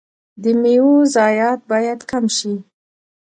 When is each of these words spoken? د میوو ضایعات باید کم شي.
د 0.41 0.45
میوو 0.61 0.95
ضایعات 1.15 1.59
باید 1.71 1.99
کم 2.11 2.25
شي. 2.37 2.53